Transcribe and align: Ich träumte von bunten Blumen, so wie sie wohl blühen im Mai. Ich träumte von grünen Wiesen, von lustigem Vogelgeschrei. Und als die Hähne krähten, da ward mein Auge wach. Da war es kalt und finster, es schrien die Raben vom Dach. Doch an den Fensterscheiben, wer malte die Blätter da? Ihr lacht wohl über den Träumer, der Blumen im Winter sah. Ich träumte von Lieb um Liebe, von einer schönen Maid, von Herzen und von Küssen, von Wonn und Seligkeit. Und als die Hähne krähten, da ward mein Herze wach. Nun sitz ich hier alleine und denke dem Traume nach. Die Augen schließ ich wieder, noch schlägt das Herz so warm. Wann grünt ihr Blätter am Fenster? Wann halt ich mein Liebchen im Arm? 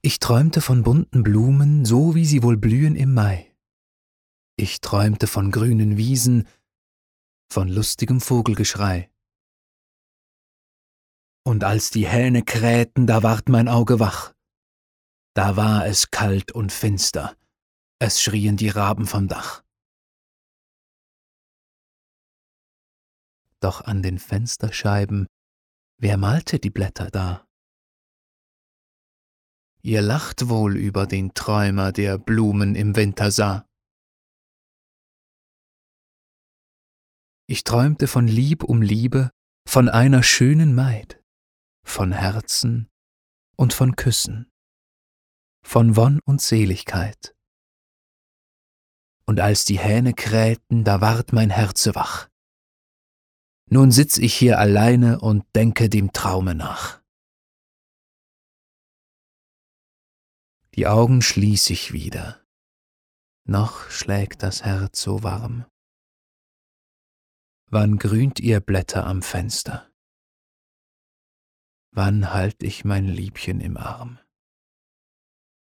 Ich 0.00 0.20
träumte 0.20 0.60
von 0.60 0.84
bunten 0.84 1.24
Blumen, 1.24 1.84
so 1.84 2.14
wie 2.14 2.24
sie 2.24 2.42
wohl 2.42 2.56
blühen 2.56 2.94
im 2.94 3.14
Mai. 3.14 3.52
Ich 4.56 4.80
träumte 4.80 5.26
von 5.26 5.50
grünen 5.50 5.96
Wiesen, 5.96 6.46
von 7.50 7.68
lustigem 7.68 8.20
Vogelgeschrei. 8.20 9.10
Und 11.44 11.64
als 11.64 11.90
die 11.90 12.06
Hähne 12.06 12.42
krähten, 12.44 13.06
da 13.06 13.22
ward 13.22 13.48
mein 13.48 13.68
Auge 13.68 13.98
wach. 13.98 14.34
Da 15.34 15.56
war 15.56 15.86
es 15.86 16.10
kalt 16.10 16.52
und 16.52 16.72
finster, 16.72 17.36
es 17.98 18.22
schrien 18.22 18.56
die 18.56 18.68
Raben 18.68 19.06
vom 19.06 19.28
Dach. 19.28 19.64
Doch 23.60 23.80
an 23.80 24.02
den 24.02 24.18
Fensterscheiben, 24.18 25.26
wer 25.98 26.16
malte 26.16 26.60
die 26.60 26.70
Blätter 26.70 27.10
da? 27.10 27.47
Ihr 29.82 30.02
lacht 30.02 30.48
wohl 30.48 30.76
über 30.76 31.06
den 31.06 31.34
Träumer, 31.34 31.92
der 31.92 32.18
Blumen 32.18 32.74
im 32.74 32.96
Winter 32.96 33.30
sah. 33.30 33.66
Ich 37.46 37.64
träumte 37.64 38.08
von 38.08 38.26
Lieb 38.26 38.64
um 38.64 38.82
Liebe, 38.82 39.30
von 39.66 39.88
einer 39.88 40.22
schönen 40.22 40.74
Maid, 40.74 41.22
von 41.84 42.12
Herzen 42.12 42.88
und 43.56 43.72
von 43.72 43.96
Küssen, 43.96 44.50
von 45.64 45.96
Wonn 45.96 46.20
und 46.24 46.42
Seligkeit. 46.42 47.34
Und 49.26 49.40
als 49.40 49.64
die 49.64 49.78
Hähne 49.78 50.12
krähten, 50.14 50.84
da 50.84 51.00
ward 51.00 51.32
mein 51.32 51.50
Herze 51.50 51.94
wach. 51.94 52.28
Nun 53.70 53.90
sitz 53.90 54.16
ich 54.18 54.34
hier 54.34 54.58
alleine 54.58 55.20
und 55.20 55.44
denke 55.54 55.90
dem 55.90 56.12
Traume 56.12 56.54
nach. 56.54 57.02
Die 60.78 60.86
Augen 60.86 61.22
schließ 61.22 61.70
ich 61.70 61.92
wieder, 61.92 62.40
noch 63.42 63.90
schlägt 63.90 64.44
das 64.44 64.64
Herz 64.64 65.02
so 65.02 65.24
warm. 65.24 65.66
Wann 67.66 67.98
grünt 67.98 68.38
ihr 68.38 68.60
Blätter 68.60 69.04
am 69.04 69.22
Fenster? 69.22 69.90
Wann 71.90 72.32
halt 72.32 72.62
ich 72.62 72.84
mein 72.84 73.06
Liebchen 73.06 73.60
im 73.60 73.76
Arm? 73.76 74.20